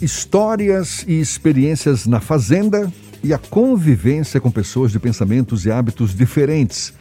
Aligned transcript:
Histórias 0.00 1.04
e 1.08 1.18
experiências 1.18 2.06
na 2.06 2.20
fazenda 2.20 2.92
e 3.20 3.34
a 3.34 3.38
convivência 3.38 4.40
com 4.40 4.48
pessoas 4.48 4.92
de 4.92 5.00
pensamentos 5.00 5.66
e 5.66 5.72
hábitos 5.72 6.14
diferentes. 6.14 6.92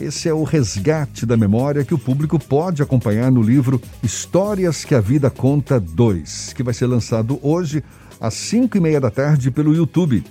Esse 0.00 0.28
é 0.28 0.34
o 0.34 0.42
resgate 0.42 1.24
da 1.24 1.36
memória 1.36 1.84
que 1.84 1.94
o 1.94 1.98
público 1.98 2.40
pode 2.40 2.82
acompanhar 2.82 3.30
no 3.30 3.40
livro 3.40 3.80
Histórias 4.02 4.84
que 4.84 4.92
a 4.92 5.00
Vida 5.00 5.30
Conta 5.30 5.78
2, 5.78 6.52
que 6.54 6.64
vai 6.64 6.74
ser 6.74 6.86
lançado 6.86 7.38
hoje 7.42 7.84
às 8.20 8.34
5 8.34 8.76
e 8.76 8.80
meia 8.80 9.00
da 9.00 9.10
tarde 9.10 9.52
pelo 9.52 9.72
YouTube. 9.72 10.24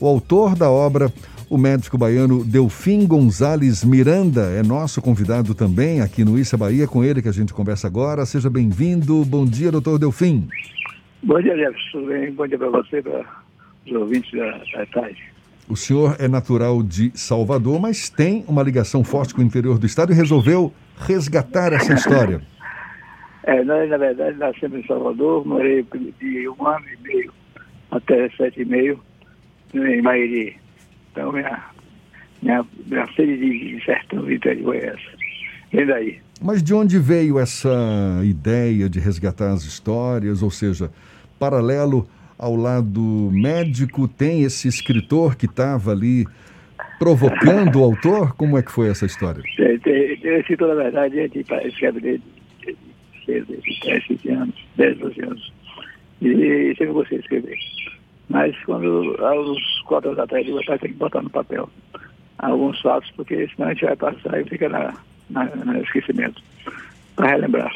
O 0.00 0.06
autor 0.06 0.54
da 0.54 0.70
obra, 0.70 1.12
o 1.50 1.58
médico 1.58 1.98
baiano 1.98 2.42
Delfim 2.42 3.06
Gonzalez 3.06 3.84
Miranda, 3.84 4.44
é 4.44 4.62
nosso 4.62 5.02
convidado 5.02 5.54
também 5.54 6.00
aqui 6.00 6.24
no 6.24 6.38
Issa 6.38 6.56
Bahia, 6.56 6.86
com 6.86 7.04
ele 7.04 7.20
que 7.20 7.28
a 7.28 7.32
gente 7.32 7.52
conversa 7.52 7.86
agora. 7.86 8.24
Seja 8.24 8.48
bem-vindo. 8.48 9.22
Bom 9.26 9.44
dia, 9.44 9.70
doutor 9.70 9.98
Delfim. 9.98 10.48
Bom 11.22 11.40
dia, 11.40 11.56
Jefferson. 11.56 11.90
Tudo 11.92 12.06
bem? 12.06 12.32
Bom 12.32 12.46
dia 12.46 12.58
para 12.58 12.70
você, 12.70 13.02
para 13.02 13.24
os 13.86 13.92
ouvintes 13.92 14.30
da, 14.32 14.58
da 14.78 14.86
tarde. 14.86 15.22
O 15.68 15.76
senhor 15.76 16.16
é 16.18 16.26
natural 16.26 16.82
de 16.82 17.16
Salvador, 17.16 17.80
mas 17.80 18.08
tem 18.08 18.44
uma 18.48 18.62
ligação 18.62 19.04
forte 19.04 19.34
com 19.34 19.40
o 19.40 19.44
interior 19.44 19.78
do 19.78 19.86
estado 19.86 20.12
e 20.12 20.16
resolveu 20.16 20.72
resgatar 20.96 21.72
essa 21.72 21.92
história. 21.92 22.40
é, 23.44 23.62
nós, 23.62 23.88
na 23.88 23.98
verdade, 23.98 24.36
nascemos 24.38 24.80
em 24.80 24.86
Salvador, 24.86 25.46
morei 25.46 25.86
de 26.18 26.48
um 26.48 26.66
ano 26.66 26.86
e 26.88 27.02
meio 27.06 27.32
até 27.90 28.28
sete 28.30 28.62
e 28.62 28.64
meio 28.64 29.00
em 29.74 30.02
Mairi. 30.02 30.56
Então, 31.12 31.32
minha, 31.32 31.64
minha, 32.42 32.66
minha 32.86 33.06
sede 33.14 33.36
de 33.36 33.84
sertão 33.84 34.22
do 34.22 34.32
interior 34.32 34.74
é 34.74 34.86
essa. 34.86 35.18
Vem 35.72 35.86
daí. 35.86 36.20
Mas 36.40 36.62
de 36.62 36.72
onde 36.72 36.98
veio 36.98 37.38
essa 37.38 37.68
ideia 38.24 38.88
de 38.88 38.98
resgatar 38.98 39.52
as 39.52 39.62
histórias? 39.62 40.42
Ou 40.42 40.50
seja, 40.50 40.90
paralelo 41.38 42.08
ao 42.38 42.56
lado 42.56 43.30
médico, 43.30 44.08
tem 44.08 44.42
esse 44.42 44.66
escritor 44.66 45.36
que 45.36 45.44
estava 45.44 45.90
ali 45.90 46.26
provocando 46.98 47.80
o 47.80 47.84
autor? 47.84 48.34
Como 48.34 48.56
é 48.56 48.62
que 48.62 48.72
foi 48.72 48.88
essa 48.88 49.04
história? 49.04 49.42
Tem, 49.56 49.78
tem, 49.80 50.16
tem 50.16 50.40
escritor, 50.40 50.68
na 50.68 50.82
verdade, 50.82 51.18
é 51.18 51.28
de, 51.28 51.40
escreve 51.40 52.00
desde 52.00 52.40
de 53.26 53.80
10, 53.84 54.04
15 54.06 54.28
anos, 54.30 54.54
10, 54.76 54.98
12 54.98 55.20
anos. 55.22 55.52
E 56.22 56.74
sempre 56.76 56.92
gostei 56.92 57.18
de 57.18 57.24
escrever. 57.24 57.58
Mas 58.28 58.56
quando, 58.64 59.16
uns 59.20 59.80
quatro 59.82 60.10
anos 60.10 60.20
atrás, 60.20 60.46
eu 60.46 60.78
ter 60.78 60.88
que 60.88 60.94
botar 60.94 61.22
no 61.22 61.30
papel 61.30 61.68
alguns 62.38 62.80
fatos, 62.80 63.10
porque 63.16 63.48
senão 63.54 63.68
a 63.68 63.74
gente 63.74 63.84
vai 63.84 63.96
passar 63.96 64.40
e 64.40 64.44
fica 64.44 64.68
na, 64.68 64.94
na, 65.30 65.80
esquecimento, 65.80 66.42
para 67.16 67.28
relembrar. 67.28 67.72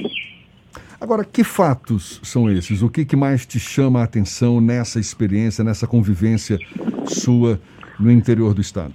Agora, 1.00 1.24
que 1.24 1.44
fatos 1.44 2.20
são 2.22 2.50
esses? 2.50 2.82
O 2.82 2.88
que, 2.88 3.04
que 3.04 3.16
mais 3.16 3.44
te 3.44 3.58
chama 3.58 4.00
a 4.00 4.04
atenção 4.04 4.60
nessa 4.60 4.98
experiência, 4.98 5.62
nessa 5.62 5.86
convivência 5.86 6.58
sua 7.06 7.60
no 7.98 8.10
interior 8.10 8.54
do 8.54 8.60
Estado? 8.60 8.94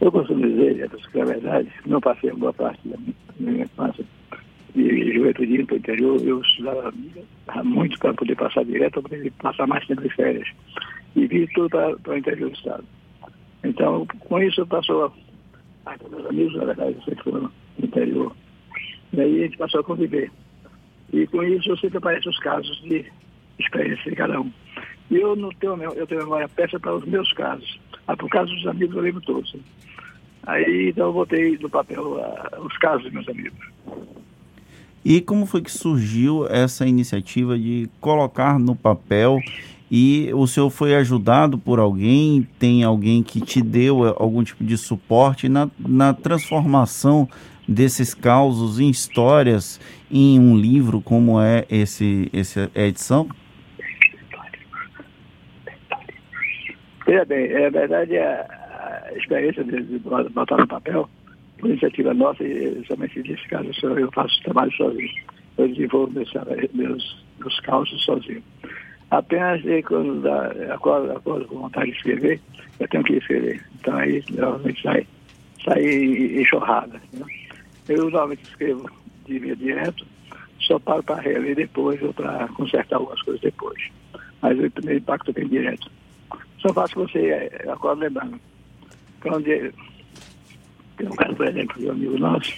Eu 0.00 0.12
costumo 0.12 0.46
dizer, 0.46 0.88
que 1.10 1.20
é 1.20 1.24
verdade, 1.24 1.68
não 1.86 2.00
passei 2.00 2.30
boa 2.32 2.52
parte 2.52 2.80
da 2.88 2.96
minha 3.40 3.64
infância 3.64 4.04
de 4.74 5.12
juventude 5.12 5.64
para 5.64 5.74
o 5.74 5.78
interior, 5.78 6.22
eu 6.22 6.40
estudava 6.40 6.92
muito 7.64 7.98
para 7.98 8.14
poder 8.14 8.36
passar 8.36 8.64
direto, 8.64 9.02
para 9.02 9.02
poder 9.02 9.32
passar 9.42 9.66
mais 9.66 9.86
tempo 9.86 10.02
de 10.02 10.10
férias. 10.10 10.48
E 11.16 11.26
vi 11.26 11.46
tudo 11.48 11.70
para, 11.70 11.96
para 11.96 12.14
o 12.14 12.18
interior 12.18 12.50
do 12.50 12.56
Estado. 12.56 12.84
Então, 13.64 14.06
com 14.20 14.40
isso, 14.40 14.64
passou 14.66 15.12
a, 15.88 16.06
a 16.06 16.08
meus 16.08 16.26
amigos, 16.26 16.54
na 16.56 16.64
verdade, 16.64 16.96
sempre 17.04 17.24
foram 17.24 17.40
no 17.42 17.84
interior. 17.84 18.34
E 19.12 19.20
aí 19.20 19.40
a 19.40 19.44
gente 19.44 19.58
passou 19.58 19.80
a 19.80 19.84
conviver. 19.84 20.30
E 21.12 21.26
com 21.26 21.42
isso 21.42 21.76
sempre 21.78 21.98
aparecem 21.98 22.30
os 22.30 22.38
casos 22.38 22.80
de 22.82 23.04
experiência 23.58 24.10
de 24.10 24.16
cada 24.16 24.40
um. 24.40 24.52
E 25.10 25.16
eu 25.16 25.34
não 25.34 25.50
tenho, 25.50 25.82
eu 25.94 26.06
tenho 26.06 26.20
memória 26.20 26.48
peça 26.48 26.78
para 26.78 26.94
os 26.94 27.04
meus 27.04 27.32
casos. 27.32 27.80
Ah, 28.06 28.16
por 28.16 28.28
causa 28.28 28.52
dos 28.52 28.66
amigos 28.66 28.94
eu 28.94 29.02
lembro 29.02 29.20
todos. 29.22 29.54
Aí 30.46 30.90
então 30.90 31.06
eu 31.06 31.12
botei 31.12 31.56
no 31.58 31.68
papel 31.68 32.14
uh, 32.14 32.60
os 32.64 32.76
casos 32.78 33.04
dos 33.04 33.12
meus 33.12 33.28
amigos. 33.28 33.58
E 35.04 35.20
como 35.20 35.46
foi 35.46 35.62
que 35.62 35.70
surgiu 35.70 36.46
essa 36.48 36.86
iniciativa 36.86 37.58
de 37.58 37.88
colocar 38.00 38.58
no 38.58 38.76
papel 38.76 39.40
e 39.90 40.30
o 40.34 40.46
senhor 40.46 40.70
foi 40.70 40.94
ajudado 40.94 41.58
por 41.58 41.78
alguém? 41.78 42.46
Tem 42.58 42.84
alguém 42.84 43.22
que 43.22 43.40
te 43.40 43.62
deu 43.62 44.04
algum 44.16 44.44
tipo 44.44 44.62
de 44.62 44.76
suporte 44.76 45.48
na, 45.48 45.68
na 45.78 46.12
transformação 46.12 47.28
desses 47.66 48.14
causos 48.14 48.80
em 48.80 48.88
histórias 48.88 49.80
em 50.10 50.38
um 50.40 50.56
livro 50.56 51.00
como 51.00 51.40
é 51.40 51.66
esse, 51.70 52.30
essa 52.32 52.70
edição? 52.74 53.28
Veja 57.06 57.24
bem, 57.24 57.46
é 57.46 57.70
verdade 57.70 58.18
a, 58.18 59.08
a 59.08 59.16
experiência 59.16 59.64
de, 59.64 59.82
de 59.82 59.98
botar 59.98 60.56
no 60.58 60.66
papel 60.66 61.08
por 61.58 61.70
iniciativa 61.70 62.14
nossa, 62.14 62.44
e 62.44 62.84
somente 62.86 63.22
nesse 63.22 63.48
caso 63.48 63.70
eu 63.96 64.12
faço 64.12 64.42
trabalho 64.42 64.72
sozinho. 64.72 65.10
Eu 65.56 65.68
desenvolvo 65.68 66.12
meus, 66.12 66.32
meus, 66.72 67.24
meus 67.38 67.60
causos 67.60 68.04
sozinho. 68.04 68.42
Apenas 69.10 69.62
quando 69.86 70.20
dá, 70.20 70.74
acordo, 70.74 71.12
acordo 71.12 71.46
com 71.46 71.60
vontade 71.60 71.90
de 71.90 71.96
escrever, 71.96 72.40
eu 72.78 72.88
tenho 72.88 73.04
que 73.04 73.14
escrever. 73.14 73.64
Então 73.80 73.96
aí 73.96 74.22
normalmente 74.30 74.82
sai, 74.82 75.06
sai 75.64 75.82
enxurrada. 75.82 77.00
Né? 77.12 77.24
Eu 77.88 78.04
normalmente 78.04 78.42
escrevo 78.42 78.90
de 79.26 79.38
via 79.38 79.56
direto, 79.56 80.06
só 80.60 80.78
paro 80.78 81.02
para 81.02 81.22
reler 81.22 81.56
depois 81.56 82.02
ou 82.02 82.12
para 82.12 82.48
consertar 82.48 82.96
algumas 82.96 83.22
coisas 83.22 83.40
depois. 83.40 83.82
Mas 84.42 84.58
o 84.58 84.70
primeiro 84.70 85.00
impacto 85.00 85.32
vem 85.32 85.48
direto. 85.48 85.90
Só 86.58 86.72
faço 86.72 86.96
você 86.96 87.18
é, 87.28 87.70
acorda 87.70 88.04
lembrando. 88.04 88.38
Quando 89.20 89.44
tem 89.44 91.06
um 91.06 91.16
cara, 91.16 91.34
por 91.34 91.48
exemplo, 91.48 91.78
de 91.78 91.86
um 91.86 91.92
amigo 91.92 92.18
nosso, 92.18 92.52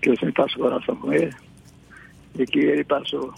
que 0.00 0.10
eu 0.10 0.16
sempre 0.16 0.34
faço 0.34 0.62
oração 0.62 0.96
com 0.96 1.12
ele, 1.12 1.34
e 2.38 2.46
que 2.46 2.60
ele 2.60 2.84
passou, 2.84 3.34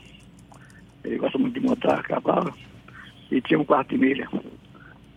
ele 1.06 1.18
gosta 1.18 1.38
muito 1.38 1.58
de 1.58 1.66
montar 1.66 2.02
cavalo, 2.02 2.52
e 3.30 3.40
tinha 3.40 3.58
um 3.58 3.64
quarto 3.64 3.90
de 3.90 3.98
milha. 3.98 4.28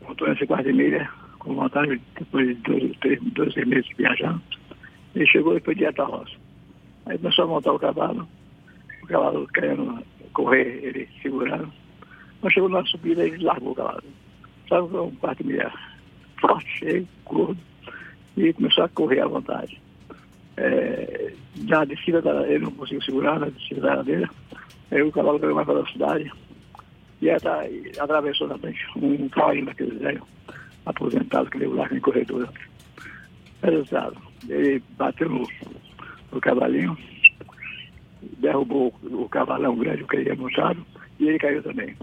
Montou 0.07 0.31
esse 0.31 0.45
quarto 0.45 0.65
de 0.65 0.73
milha 0.73 1.09
com 1.39 1.55
vontade, 1.55 2.01
depois 2.17 2.47
de 2.47 2.53
dois, 2.55 2.97
três, 2.97 3.19
dois 3.33 3.55
meses 3.55 3.89
viajando. 3.97 4.41
Ele 5.15 5.25
chegou 5.25 5.57
e 5.57 5.61
foi 5.61 5.75
direto 5.75 6.01
à 6.01 6.05
roça. 6.05 6.35
Aí 7.05 7.17
começou 7.17 7.45
a 7.45 7.47
montar 7.47 7.73
o 7.73 7.79
cavalo, 7.79 8.27
o 9.03 9.07
cavalo 9.07 9.47
querendo 9.47 10.03
correr, 10.33 10.79
ele 10.83 11.09
segurando. 11.21 11.71
Quando 12.39 12.53
chegou 12.53 12.69
na 12.69 12.85
subida, 12.85 13.25
ele 13.25 13.43
largou 13.43 13.71
o 13.71 13.75
cavalo. 13.75 14.03
Sabe, 14.67 14.95
um 14.95 15.11
quarto 15.15 15.43
de 15.43 15.49
milha 15.49 15.73
forte, 16.39 16.79
cheio, 16.79 17.07
gordo 17.25 17.57
e 18.37 18.53
começou 18.53 18.83
a 18.83 18.89
correr 18.89 19.21
à 19.21 19.27
vontade. 19.27 19.81
É, 20.61 21.31
na 21.69 21.85
descida, 21.85 22.21
da, 22.21 22.45
ele 22.45 22.65
não 22.65 22.71
conseguiu 22.71 23.01
segurar, 23.01 23.39
na 23.39 23.47
descida 23.47 23.79
da 23.79 23.95
ladeira, 23.95 24.29
aí 24.91 25.01
o 25.01 25.11
cavalo 25.11 25.39
ganhou 25.39 25.55
mais 25.55 25.65
velocidade 25.65 26.29
e, 27.21 27.33
tá, 27.39 27.65
e 27.65 27.91
atravessou 27.97 28.47
na 28.49 28.57
frente 28.57 28.85
um 28.97 29.29
cavalinho 29.29 29.67
daquele 29.67 29.97
velho, 29.97 30.21
aposentado, 30.85 31.49
que 31.49 31.59
veio 31.59 31.73
lá 31.73 31.87
em 31.89 31.99
corredor. 32.01 32.49
Resultado, 33.63 34.17
ele 34.49 34.83
bateu 34.97 35.29
no, 35.29 35.47
no 36.33 36.41
cavalinho, 36.41 36.97
derrubou 38.39 38.93
o, 39.01 39.23
o 39.23 39.29
cavalão 39.29 39.77
grande 39.77 40.03
que 40.03 40.17
ele 40.17 40.29
ia 40.29 40.35
montado 40.35 40.85
e 41.19 41.29
ele 41.29 41.39
caiu 41.39 41.63
também. 41.63 41.95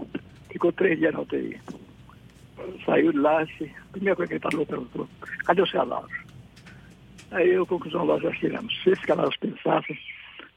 Ficou 0.49 0.71
três 0.71 0.97
dias 0.97 1.13
na 1.13 1.21
UTI. 1.21 1.59
Saiu 2.83 3.11
de 3.11 3.19
lá, 3.19 3.43
a 3.43 3.47
primeira 3.91 4.15
coisa 4.15 4.27
que 4.27 4.33
ele 4.33 4.51
falou, 4.51 4.65
perguntou, 4.65 5.07
cadê 5.45 5.61
os 5.61 5.71
cavalos? 5.71 6.26
Aí 7.31 7.49
eu, 7.49 7.65
conclusão, 7.65 8.05
nós 8.05 8.21
já 8.21 8.31
tiramos. 8.31 8.73
Se 8.83 8.91
esses 8.91 9.05
cavalos 9.05 9.35
pensassem, 9.37 9.97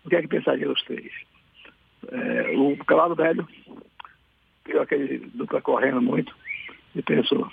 o 0.05 0.09
que 0.09 0.17
é 0.17 0.23
que 0.23 0.29
pensariam 0.29 0.73
os 0.73 0.83
três? 0.85 1.13
É, 2.09 2.57
o 2.57 2.77
cavalo 2.85 3.15
velho 3.15 3.47
viu 4.67 4.81
aquele 4.81 5.19
dupla 5.35 5.61
correndo 5.61 6.01
muito 6.01 6.35
e 6.95 7.03
pensou, 7.03 7.49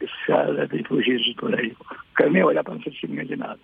esse 0.00 0.26
cara 0.26 0.66
deve 0.66 0.82
fugir 0.84 1.18
de 1.18 1.34
por 1.34 1.54
aí. 1.54 1.72
O 1.80 2.14
cara 2.14 2.30
nem 2.30 2.42
olhar 2.42 2.64
para 2.64 2.74
não 2.74 2.82
ser 2.82 2.90
de 2.90 3.36
nada. 3.36 3.60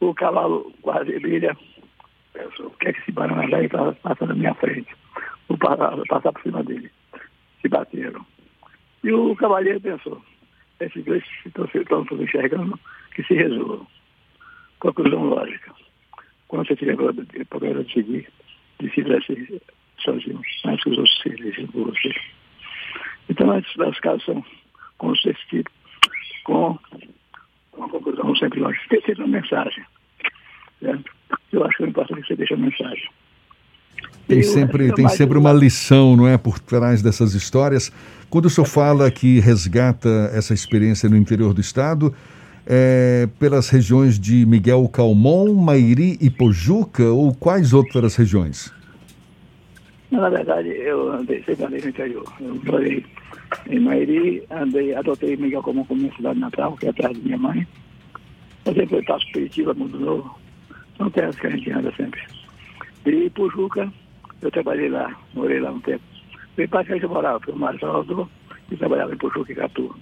O 0.00 0.14
cavalo 0.14 0.72
quase 0.80 1.18
brilha, 1.18 1.56
pensou, 2.32 2.66
o 2.68 2.70
que 2.70 2.88
é 2.88 2.92
que 2.92 3.00
esse 3.00 3.12
banana 3.12 3.46
velho 3.46 3.66
está 3.66 3.92
passando 3.92 4.30
na 4.30 4.34
minha 4.34 4.54
frente? 4.54 4.94
Vou 5.48 5.58
passar, 5.58 5.96
passar 6.08 6.32
por 6.32 6.42
cima 6.42 6.64
dele. 6.64 6.90
Se 7.60 7.68
bateram. 7.68 8.24
E 9.04 9.12
o 9.12 9.36
cavaleiro 9.36 9.80
pensou, 9.80 10.22
esses 10.80 11.04
dois 11.04 11.22
estão, 11.44 11.64
estão 11.64 12.22
enxergando 12.22 12.78
que 13.14 13.22
se 13.24 13.34
resolvam. 13.34 13.86
Conclusão 14.78 15.24
lógica. 15.24 15.72
Quando 16.48 16.66
você 16.66 16.76
tiver 16.76 16.96
problema 17.48 17.84
de 17.84 17.92
seguir, 17.92 18.28
decida-se 18.80 19.62
sozinho, 19.98 20.40
mais 20.64 20.82
que 20.82 20.90
os 20.90 20.98
outros 20.98 21.22
se 21.22 21.66
por 21.66 21.86
você. 21.86 22.14
Então, 23.28 23.50
as, 23.52 23.64
as 23.78 24.00
casos 24.00 24.24
são 24.24 24.44
tipo, 25.48 25.70
com 26.44 26.78
uma 27.74 27.88
conclusão 27.88 28.34
sempre 28.36 28.60
lógica. 28.60 29.00
Sempre 29.00 29.22
uma 29.22 29.40
mensagem. 29.40 29.84
Certo? 30.80 31.12
Eu 31.52 31.64
acho 31.64 31.76
que 31.76 31.84
é 31.84 31.86
importante 31.86 32.22
que 32.22 32.28
você 32.28 32.36
deixe 32.36 32.54
a 32.54 32.56
mensagem. 32.56 33.08
Tem 34.30 34.42
sempre, 34.44 34.92
tem 34.92 35.08
sempre 35.08 35.36
uma 35.36 35.52
lição, 35.52 36.16
não 36.16 36.28
é, 36.28 36.38
por 36.38 36.60
trás 36.60 37.02
dessas 37.02 37.34
histórias. 37.34 37.90
Quando 38.30 38.46
o 38.46 38.50
senhor 38.50 38.66
fala 38.66 39.10
que 39.10 39.40
resgata 39.40 40.30
essa 40.32 40.54
experiência 40.54 41.08
no 41.08 41.16
interior 41.16 41.52
do 41.52 41.60
estado, 41.60 42.14
é, 42.64 43.28
pelas 43.40 43.68
regiões 43.68 44.20
de 44.20 44.46
Miguel 44.46 44.88
Calmon, 44.88 45.52
Mairi 45.54 46.16
e 46.20 46.30
Pojuca 46.30 47.02
ou 47.04 47.34
quais 47.34 47.72
outras 47.72 48.14
regiões? 48.14 48.72
Na 50.12 50.28
verdade, 50.28 50.68
eu 50.68 51.12
andei, 51.12 51.42
sempre 51.42 51.64
andei 51.64 51.80
no 51.80 51.88
interior. 51.88 52.32
Eu 52.40 52.54
morei 52.64 53.04
em 53.68 53.80
Mairi, 53.80 54.44
andei, 54.48 54.94
adotei 54.94 55.36
Miguel 55.36 55.62
Calmon 55.62 55.84
como 55.84 56.02
minha 56.02 56.14
cidade 56.14 56.38
natal, 56.38 56.76
que 56.76 56.86
é 56.86 56.90
atrás 56.90 57.16
de 57.16 57.24
minha 57.24 57.38
mãe. 57.38 57.66
Eu 58.64 58.74
sempre 58.74 59.02
passo 59.02 59.26
Curitiba, 59.32 59.74
Mundo 59.74 59.98
Novo. 59.98 60.38
São 60.96 61.10
terras 61.10 61.34
que 61.34 61.48
a 61.48 61.50
gente 61.50 61.72
anda 61.72 61.92
sempre. 61.96 62.20
E 63.06 63.28
Pojuca, 63.30 63.90
eu 64.40 64.50
trabalhei 64.50 64.88
lá, 64.88 65.14
morei 65.34 65.60
lá 65.60 65.70
um 65.70 65.80
tempo. 65.80 66.02
Fui 66.54 66.66
para 66.66 66.84
que 66.84 67.04
eu 67.04 67.08
morava, 67.08 67.40
fui 67.40 67.54
Mário 67.54 67.80
Salvador 67.80 68.28
e 68.70 68.76
trabalhava 68.76 69.12
em 69.12 69.16
Pojuca 69.16 69.52
e 69.52 69.54
Catu. 69.54 69.94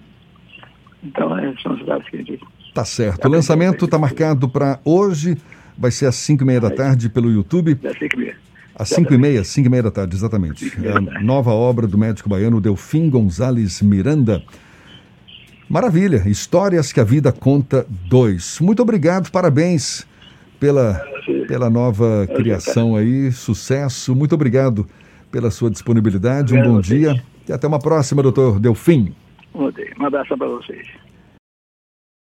Então, 1.03 1.37
é, 1.37 1.53
são 1.61 1.77
cidades 1.77 2.07
que 2.09 2.17
a 2.17 2.19
gente 2.19 2.39
Tá 2.73 2.85
certo. 2.85 3.25
O 3.25 3.31
lançamento 3.31 3.85
está 3.85 3.97
marcado 3.97 4.47
para 4.47 4.79
hoje, 4.85 5.37
vai 5.77 5.91
ser 5.91 6.05
às 6.05 6.15
5 6.15 6.43
e 6.43 6.45
meia 6.45 6.61
da 6.61 6.69
tarde 6.69 7.09
pelo 7.09 7.31
YouTube. 7.31 7.79
Às 7.83 7.97
5 7.97 8.15
e 8.15 8.19
meia. 8.19 8.37
Às 8.75 8.89
5 8.89 9.13
e 9.13 9.17
meia, 9.17 9.43
5 9.43 9.67
e 9.67 9.69
meia 9.69 9.83
da 9.83 9.91
tarde, 9.91 10.15
exatamente. 10.15 10.71
É 10.85 10.91
a 10.91 11.21
nova 11.21 11.51
obra 11.51 11.87
do 11.87 11.97
médico 11.97 12.29
baiano 12.29 12.61
Delfim 12.61 13.09
Gonzalez 13.09 13.81
Miranda. 13.81 14.43
Maravilha, 15.67 16.23
histórias 16.27 16.93
que 16.93 16.99
a 16.99 17.03
vida 17.03 17.31
conta 17.31 17.85
dois. 18.07 18.59
Muito 18.59 18.81
obrigado, 18.81 19.29
parabéns 19.31 20.07
pela, 20.59 21.03
pela 21.47 21.69
nova 21.69 22.27
criação 22.27 22.95
aí, 22.95 23.31
sucesso. 23.31 24.15
Muito 24.15 24.35
obrigado 24.35 24.85
pela 25.31 25.51
sua 25.51 25.69
disponibilidade, 25.69 26.55
um 26.55 26.61
bom 26.61 26.81
dia 26.81 27.21
e 27.47 27.53
até 27.53 27.67
uma 27.67 27.79
próxima, 27.79 28.21
doutor 28.21 28.59
Delfim. 28.59 29.13
Um 29.53 30.05
abraço 30.05 30.37
para 30.37 30.47
vocês. 30.47 30.87